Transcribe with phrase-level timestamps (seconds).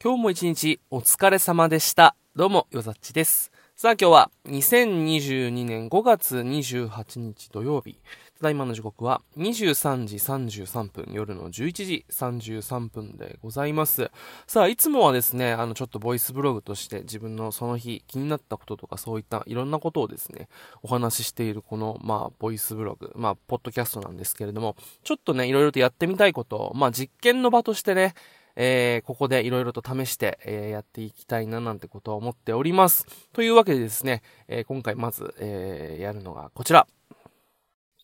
[0.00, 2.14] 今日も一日お疲れ様でした。
[2.36, 3.50] どうも、よざっちです。
[3.74, 7.98] さあ今日は2022年5月28日土曜日。
[8.38, 14.12] ただいまの時刻は23時33分、夜の11時33分でございます。
[14.46, 20.48] さあ、いつもはですね、あの、ちょっとボイスブログとして自分のその日気になったこととかそういったいろんなことをですね、
[20.84, 28.14] お話ししているこの、まあ、ボイスブログ、まあ、ポッドキャストなんですけれども、ちょっとね、いろいろとやってみたいことを、まあ、実験の場としてね、
[28.60, 33.06] えー、ここでいろいろと試して、えーやっていきたいななんてことを思っております。
[33.32, 36.88] というわけでですね、えー今回まず、えーやるのがこちら。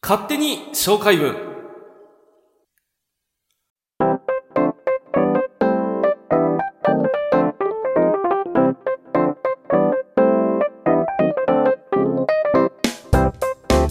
[0.00, 1.34] 勝手に紹介文。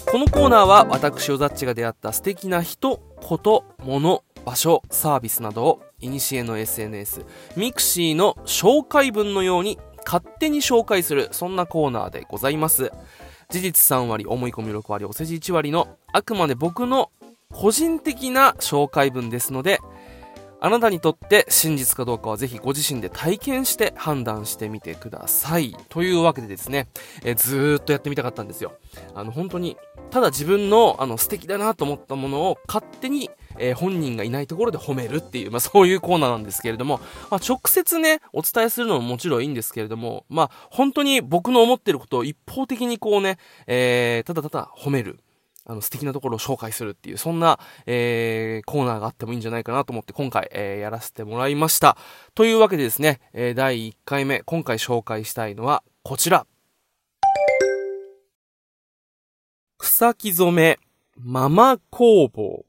[0.10, 7.26] このコーナーは私おざっちが出会った素敵な人、こと、物、場所、サービスなどを、いにしえの SNS、
[7.56, 12.92] mixi の紹介文のように勝手に紹介する、そんなコーナーでございます。
[13.50, 17.12] 事実3割、思い込み6割、お世辞1割の、あくまで僕の
[17.52, 19.80] 個人的な紹介文ですので、
[20.66, 25.76] あなたにとって真実かどうかはぜひご自身で体験して判断してみてください。
[25.90, 26.88] というわけでですね、
[27.26, 28.72] えずーっとやってみたかったんですよ。
[29.14, 29.76] あの、本当に、
[30.10, 33.30] ただ自分の、あの、素敵だなと思ったものを勝手に、
[33.64, 37.00] えー本人がいないところで褒めるっていう、まあそういうコーナーなんですけれども、
[37.32, 45.20] まあ直接ね、お伝えするのももちろんいいんですけれども、まあ本当に僕の思ってることを一方的にこうね、えーただただ褒める。
[45.66, 51.98] あの、素敵なところを紹介するっていう、そんな、えーコーナーがあってもいいんじゃないかなと思って今回、えーやらせてもらいました。
[52.36, 56.46] というわけでですね、えー第1回目、今回紹介したいのはこちら。
[59.78, 60.80] 草木染め、
[61.18, 62.66] ママ工房。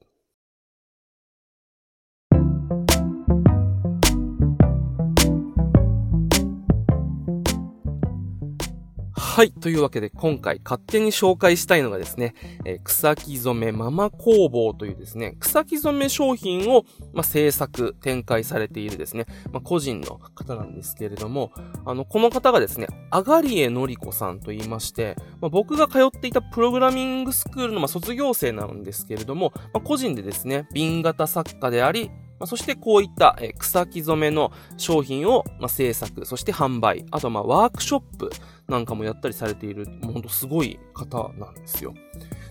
[9.35, 9.51] はい。
[9.51, 21.51] というわけで、今回勝手に紹介したいのがですね、えー草木染めママ工房というですね、草木染め商品を、まあ、制作、展開されているですね、まあ、個人の方なんですけれども、
[21.85, 32.09] あの、この方がですね、あがりえのりこさんと言いまして、まあ、僕が通っていたプログラミングスクールの、ま、卒業生なんですけれども、ま、個人でですね、瓶型作家であり、
[32.39, 38.29] ま、そしてこういった、え草木染めの商品を、ま、制作、そして販売、あとまワークショップ
[38.67, 41.93] なんかもやったりされている、もうほんとすごい方なんですよ。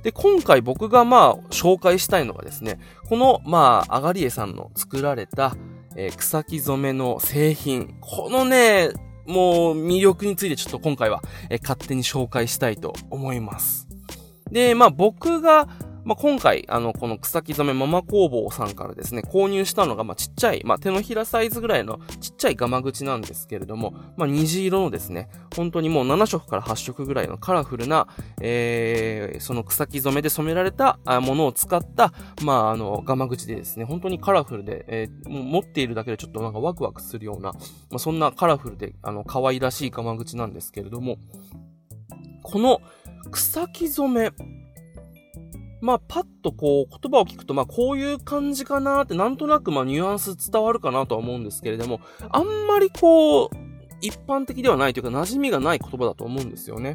[0.03, 5.57] で、今回僕がまあ紹介したいのがですね、このまああがりえさんの作られた、
[5.97, 8.91] えー草木染めの製品、このね、
[9.27, 13.89] もう魅力についてちょっと今回は、えー勝手に紹介したいと思います。
[14.51, 15.69] で、まあ僕が、
[16.05, 28.07] まあ、今回、あの、この草木染めママ工房さんからですね、購入したのが、ま、ちっちゃい、まあ、手のひらサイズぐらいのちっちゃいガマ口なんですけれども、まあ、虹色のですね、本当にもう7色から8色ぐらいのカラフルな、
[28.41, 37.59] えー、その草木染めで染められたものを使った、まあ、あの、ガマ口でですね、本当にカラフルで、えーもう持っているだけでちょっとなんかワクワクするような、ま
[37.97, 41.17] あ、そんなカラフルで、あの、可愛らしいガマ口なんですけれども、
[42.43, 42.81] この
[43.31, 44.33] 草木染め、
[45.85, 52.01] まあ、パッとこう、言葉を聞くと、まあ、こういう感じかなって、なんとなく、まあ、ニュアンス伝わるかなとは思うんですけれども、
[52.31, 53.51] あんまりこう、
[54.01, 56.95] 一般的ではないというか、馴染みがない言葉だと思うんですよね。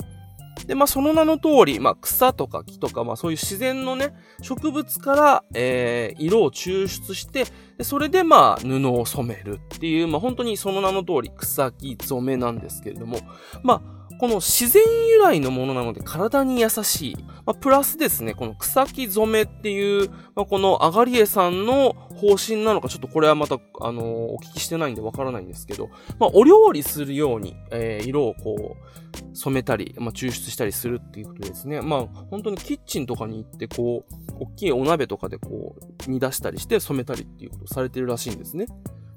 [0.65, 7.45] で、まあ、その名の通り、まあ、草とか木とか、まあ、そういう自然のね、植物から、えー、色を抽出して、
[7.77, 13.19] でそれで、まあ、布を染めるっていう、まあ、本当にその名の通り、草木染めなんですけれども、
[13.61, 17.15] まあ、この自然由来のものなので体に優しい。
[17.45, 31.81] まあ、プラスですね、この草木染めっていう、まあ、このあがりえさんの方針なのか、ちょっとこれはまた、あのーお聞きしてないんでわからないんですけど、まあ、お料理するように、えー色をこう、染めたり、まあ、抽出したりするっていうことですね。
[31.81, 38.65] まあ、本当にキッチンとかに行って、こう、大きいお鍋とかでこう、煮出したりして染めたりっていうことをされてるらしいんですね。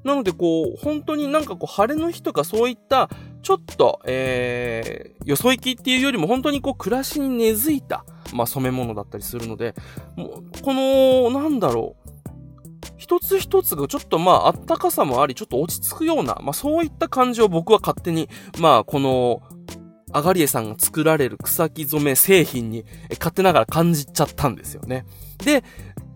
[0.05, 3.09] なので、こう、本当になんかこう、晴れの日とかそういった、
[3.43, 9.75] ちょっと、えー、よそ行きっていうよりも本当にこう、暮らしに根付いた、まあ、染め物だったりするので、
[10.17, 12.12] もう、この、なんだろう、
[12.97, 18.29] 一つ一つがちょっとまあ、あったかさもあり、ちょっと落ち着くような、まあ、そういった感じを僕は勝手に、
[18.59, 19.43] まあ、この、
[20.12, 22.85] あがりえさんが作られる草木染め製品に、
[23.19, 25.05] 勝手ながら感じちゃったんですよね。
[25.38, 25.65] で、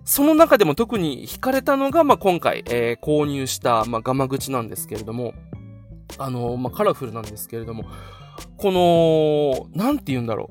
[0.07, 5.35] その中でも特に惹かれたのが、まあ、今回、えー購入した、まあ、ガマ口なんですけれども、
[6.17, 7.85] あのまあ、カラフルなんですけれども、
[8.57, 10.51] この、なんて言うんだろ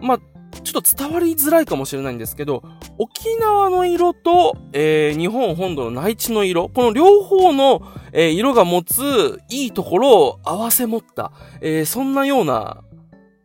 [0.00, 0.06] う。
[0.06, 0.18] まあ、
[0.62, 2.62] ちょっと伝わりづらいかもしれないんですけど、
[2.98, 7.82] 沖縄の色と、えー、日本本土の内地の色、この両方の、
[8.12, 12.84] えー、色が持ついいところを合わせ持った、えー、そんなような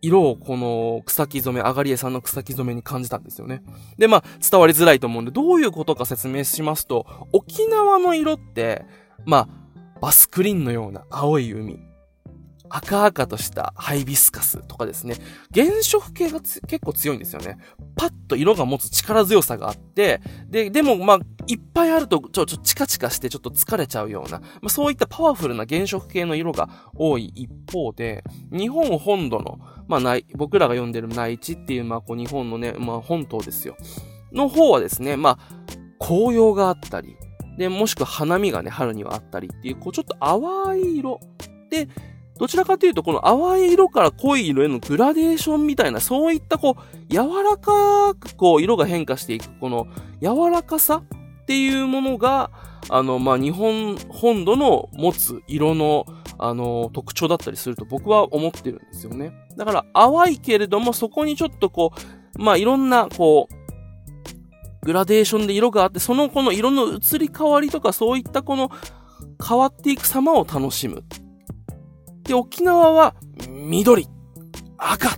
[0.03, 3.63] 色をこの草木染め、あがりえさんの草木染めに感じたんですよね。
[3.97, 8.85] で、まあ、伝わりづらいと思うんで、どういうことか説明しますと、沖縄の色って、
[9.25, 11.79] まあ、バスクリーンのような青い海。
[12.69, 15.15] 赤々としたハイビスカスとかですね。
[15.53, 17.57] 原色系が結構強いんですよね。
[17.95, 33.75] パッと色が持つ力強さがあって、で、でもまあ、いっぱいあると、ちょ、ちょ、チカチカしてちょっと疲れちゃうような、まあそういったパワフルな原色系の色が多い一方で、日本本土の、まあない、僕らが読んでる内地っていう、まあこう日本のね、まあ本島ですよ。
[34.31, 35.37] の方はですね、まあ、
[35.99, 37.15] 紅葉があったり、
[37.57, 41.19] で、もしくは花見がね、春にはあったりっていう、こうちょっと淡い色。
[41.69, 41.87] で、
[42.37, 49.87] どちらかというと、この淡い色から濃い色へのグラデーションみたいな、そういったこう、柔らかくこう、色が変化していく、この
[50.21, 51.03] 柔らかさ
[51.43, 52.49] っていうものが、
[52.89, 56.05] あの、まあ、日本本土の持つ色の、
[56.39, 59.31] あの、特徴だったりすると僕は思ってるんですよね。
[59.55, 61.93] だから、淡いけれども、そこにちょっとこ
[62.35, 63.63] う、まあ、いろんな、こう、
[64.85, 68.69] グラデーションで色があって、そのこの色の移り変わりとか、そういったこの
[69.45, 71.03] 変わっていく様を楽しむ。
[72.23, 73.15] で、沖縄は
[73.49, 74.07] 緑、
[74.77, 75.17] 赤、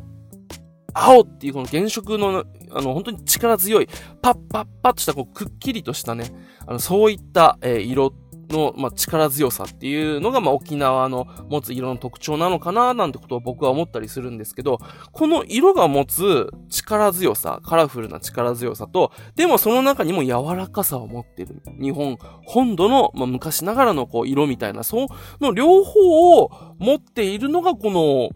[0.93, 3.87] 青っていうこの原色の、あの、本当に力強い、
[4.21, 6.31] パッパッパッとした、こう、くっきりとしたね、
[6.65, 8.13] あの、そういった、えー、色
[8.55, 14.79] の、まあ、力強さっていうのが、まあ、沖縄の持つ色の特徴なのかな、なんてことを僕は思ったりするんですけど、
[15.11, 21.61] この色が持つ力強さ、カラフルな力強さと、でもその中にも柔らかさを持ってる。
[21.79, 25.07] 日本本土の、まあ、昔ながらのこう色みたいな、そ
[25.41, 28.29] の両方を持っているのがこの、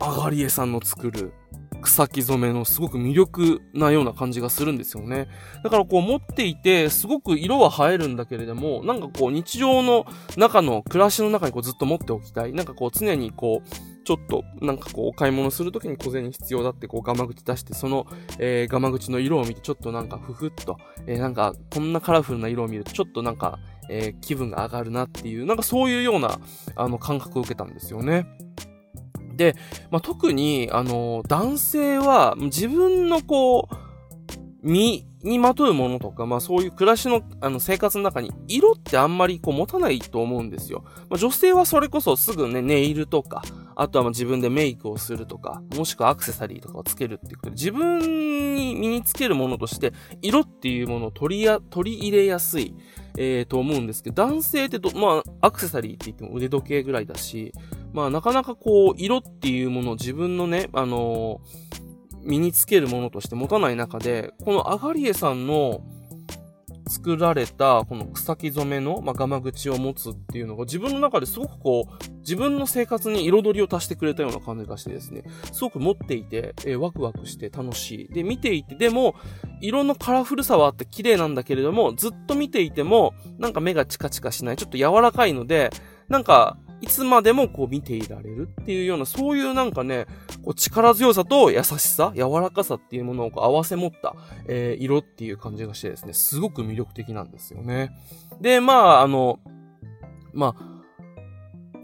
[0.00, 1.32] あがりえさんの作る
[1.82, 5.28] 草木染めのすごく魅力なような感じがするんですよね。
[5.62, 12.52] だからこう持っていて、すごく色は映えるんだけれども、なんかこう日常の中の暮らしの中にこうずっと持っておきたい。
[12.52, 18.06] なんかこう常にこう、ちょっと、なんかこう、お買い物するときに小銭必要だって、こう、ガマ口出して、その、
[18.38, 23.58] えー、ガマ口の色を見て、ちょっとなんか、ふふっと、えー、なんか、こんなカラフルな色を見ると、ちょっとなんか、
[23.90, 26.40] えー、気分が上がるなっていう、なんかそういうような、
[26.74, 28.26] あの、感覚を受けたんですよね。
[29.38, 29.56] で、
[29.90, 33.74] まあ、特に、あの、男性は自分のこう、
[34.62, 40.84] 身にまとうものとか、まあそういう暮らしのあの生活の中に色ってあんまりこう持たないと思うんですよ。
[41.08, 43.42] まあ、女性はそれこそすぐね、ネイルとか、
[43.76, 49.92] あとはま自分でメイクをするとか、もしくはアクセサリーとかをつけるっていうことで、自分に身につけるものとして、
[50.22, 52.74] 色っていうものを取りや、取り入れやすい、
[53.16, 57.52] えー、と思うんですけど、男性ってど、まあ、アクセサリーって言っても腕時計ぐらいだし、
[57.92, 61.88] まあなかなかこう、色っていうものを自分のね、あのー、
[62.22, 65.82] 身につけるものとして持たない中で、このアガリエさんの
[66.88, 78.12] 作られたこの草木染めの、まあ、ガマ口を持つっていうのが自分の中ですごくこう、自分の生活に彩りを足してくれたような感じがしてですね、すごく持っていて、えー、ワクワクして楽しい。
[78.12, 79.14] で、見ていて、でも、
[79.60, 85.70] 色のカラフルさはあって綺麗なんだけれども、ずっと見ていても、なんか目がチカチカしない、ちょっと柔らかいので、
[86.08, 90.06] なんか、いつまでもこう見ていられるっていうような、そういうなんかね、
[90.44, 94.14] こう力強さと優しさ、柔らかさっていうものをこう合わせ持った、
[94.46, 97.90] えー、色っていう感じがしてですね、すごく魅力的なんですよね。
[98.40, 99.40] で、まあ、あの、
[100.32, 100.77] まあ、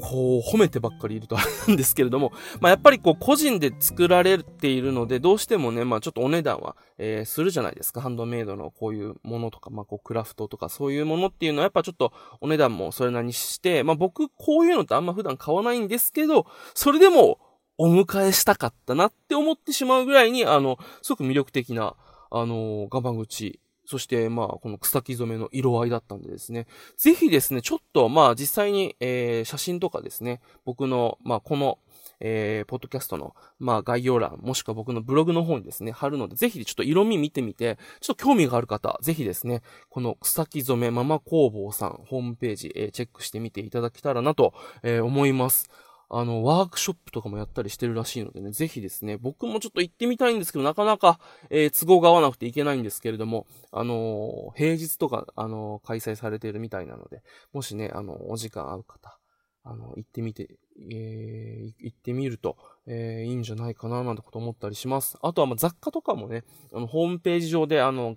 [0.04, 8.02] こう、褒めてばっかりいるとあれなんですけれども、 まあ、やっぱりこう、個人で作られているので、どうしてもね、まあ、ちょっとお値段は、えー、するじゃないですか。
[8.02, 17.38] ハンドメイドのこういうものとか、まあ、こう、クラフトとか、そういうものっていうのは、やっぱちょっとお値段もそれなりにして、まあ、僕、こういうのってあんま普段買わないんですけど、それでも、
[17.76, 21.96] お迎えしたかったなって思ってしまうぐらいに、あの、すごく魅力的な、
[22.30, 26.66] あの、ガバ口そして、まあ、この草木染めの色合いだったんでですね。
[26.96, 31.78] ぜひですね、ちょっと、まあ、実際に、えー、写真とかですね、僕の、まあ、この、
[32.20, 45.68] えー、ポッドキャストの、まあ、概要欄、もしくは僕のブログの方にですね、貼るので、ぜひちょっと色味見てみて、ちょっと興味がある方、ぜひですね、この草木染めママ工房さん、ホームページ、えー、チェックしてみていただけたらなと、えー、思います。
[46.08, 51.18] あの、ワークショップとかもやったりしてるらしいのでね、ぜひですね、僕もちょっと行ってみたいんですけど、なかなか、
[51.50, 59.18] えー、都合が合わなくて行けないんですけれども、あのー、平日とか、あのー、開催されているみたいなので、もしね、あの、お時間合う方、
[59.64, 60.58] あの、行ってみて、
[60.90, 62.56] えー、行ってみると、
[62.86, 65.16] えー、いいんじゃないかな、なんてこと思ったりします。
[65.22, 68.14] あとは、ま、雑貨とかもね、あの、ホームページ上で、あの、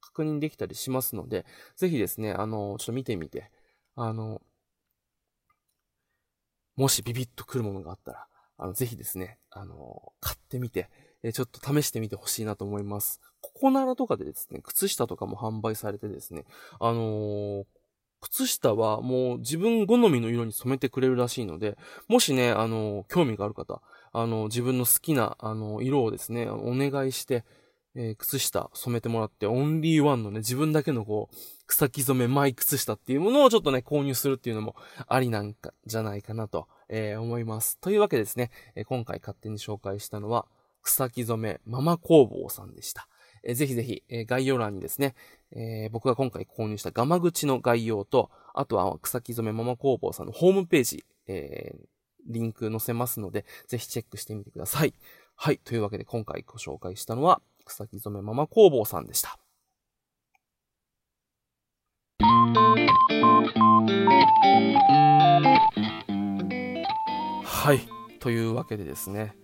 [0.00, 1.46] 確認できたりしますので、
[1.76, 3.50] ぜひですね、あの、ちょっと見てみて、
[3.94, 4.42] あの、
[6.78, 10.88] もしビビッと来るものがあったら、あの、ぜひですね、あの、買ってみて、
[11.24, 13.20] えちょっと試してみてほしいなと思います。
[13.40, 16.44] ココナラとかでですね、靴下とかも販売されてですね、
[16.78, 17.64] あのー、
[18.20, 23.82] 靴下はもう自分好みの色に染めてくれるらしいので、もしね、あのー、興味がある方、
[24.12, 27.44] あのー、自分の好きな、あの色をですね、お願いして、
[28.00, 31.36] え靴下染めてもらって、オンリーワンのね、自分だけのこう、
[31.66, 34.76] 草木染めマイ靴下っていうものをちょっとね、購入するっていうのも
[35.08, 37.76] ありなんか、じゃないかなと、え思います。
[37.80, 40.46] というわけでですね、え今回勝手に紹介したのは、
[40.82, 43.08] 草木染めママ工房さんでした。
[43.42, 45.16] えー、ぜひぜひ、え、概要欄にですね、
[45.50, 51.74] え、僕が今回購入したガマ口の概要と、あとは草木染めママ工房さんのホームページ、え、
[52.28, 54.94] リンク載せますので、ぜひチェックしてみてください。
[55.34, 55.58] はい。
[55.58, 59.38] というわけで今回ご紹介したのは、草木染めママ工房さんでした。
[67.44, 67.80] はい。
[68.18, 69.36] というわけでですね、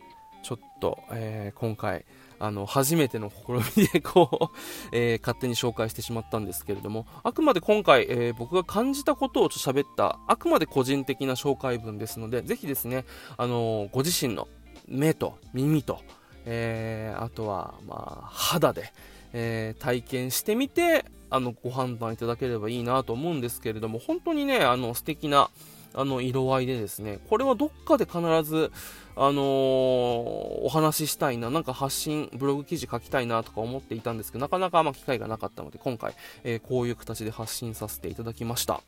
[0.43, 2.04] ちょっと、えー、今回、
[2.38, 4.57] あの、初めての試みで、こう、
[4.93, 13.04] えー、勝手に紹介してしまったんですけれども、あくまで今回、えー、僕が感じたことをちょっと喋った、あくまで個人的な紹介文ですので、ぜひですね、
[13.37, 14.49] あのご自身の
[14.87, 16.00] 目と耳と、
[16.45, 18.93] えーあとは、まあ、肌で、
[19.33, 25.51] え体験してみて、あの、ご判断いただければいいなと思うんですけれども、本当にね、あの、素敵な、
[25.93, 28.71] あの、色合いでですね、これはどっかで必ず、
[29.17, 38.81] あのー、お話ししたいな、なんか発信、ブログ記事書きたいなとか思っていたんですけど、なかなかま機会がなかったので、今回、えー、こういう形で発信させていただきました。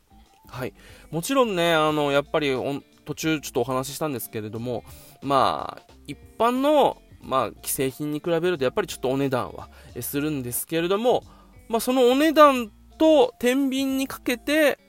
[0.47, 0.73] はい。
[1.11, 2.51] もちろんね、あの、やっぱり
[3.05, 4.83] 途中ちょっとお話ししたんですけれども、
[5.21, 9.69] まあ、一般の、まあ、既製品に比べるとやっぱりちょっとお値段は
[10.01, 11.23] するんですけれども、
[11.67, 14.79] まあ、そのお値段と天秤にかけて、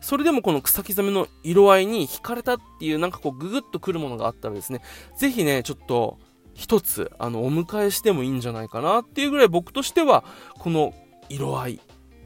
[0.00, 4.82] それでもこの草木染めの色合いに惹かれたっていうなんかこうググッとくるものがあったらですね、
[5.16, 6.18] ぜひね、ちょっと
[6.54, 10.24] 一つ、あの、お迎えしてもいいんじゃないかなっていうぐらい僕としては、
[10.58, 10.94] この
[11.28, 11.80] 色合い、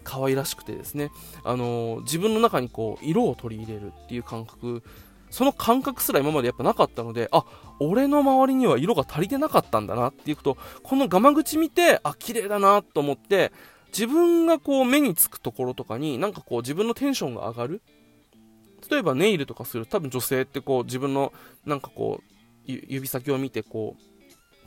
[0.04, 1.10] 可愛らしくてですね、
[1.44, 4.82] あの、自分の中にこう、色を取り入れるっていう感覚、
[5.30, 7.44] その感覚すら今までやっぱなかったので、あ、
[7.80, 13.52] 俺の周りには色が足りてなかったんだなっていうこと、このガマ口見て、あ、綺麗だなと思って、
[13.88, 17.82] 自分がこう目につくところとかになんかこう自分のテンションが上がる。
[18.90, 19.86] 例えばネイルとかする。
[19.86, 21.32] 多分女性ってこう自分の
[21.64, 22.32] なんかこう
[22.66, 24.02] 指先を見てこう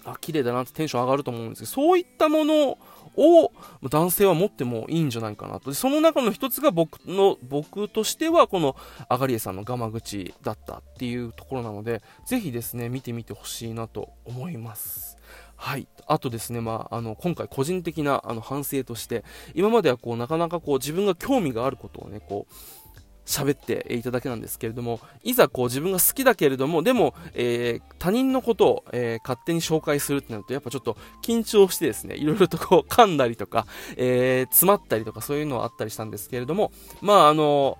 [0.06, 2.78] あ綺麗だなってテンション上がると思うんですけどそういったもの
[3.16, 3.52] を
[3.84, 8.76] 男性は持ってもいいんじゃないかなとでその中の一つが僕の僕としてはこの
[9.10, 15.18] あがりえさんのガマ口だったっていうところなのでぜひですね見てみてほしいなと思います
[15.62, 15.88] はい。
[16.08, 22.81] あとですね、まあ、あの、今回個人的なあの反省として、今まではこう、なかなかこう、自分が興味があることをね、こう、
[23.26, 37.78] 喋っていただけなんですけれども、いざこう自分が好きだけれども、でも、えー、他人のことを、えー、勝手に紹介するってなると、やっぱちょっと緊張してですね、いろいろとこう噛んだりとか、えー、詰まったりとかそういうのはあったりしたんですけれども、まああの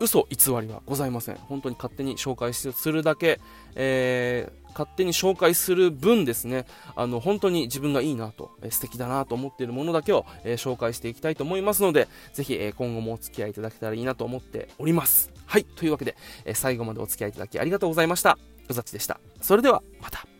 [0.00, 1.36] 嘘偽りはございません。
[1.36, 3.40] 本当に勝手に紹介するだけ、
[3.74, 15.30] えー、勝手に紹介する分ですね、あの、本当に自分がいいなと、えー、素敵だなと思っているものだけを、えー、紹介していきたいと思いますので、ぜひ、えー、今後もお付き合いいただけたらいいなと思っております。
[15.46, 18.38] はい、というわけで、え最後までお付き合いいただきありがとうございました。
[18.68, 19.20] うざちでした。
[19.40, 20.33] それでは、また。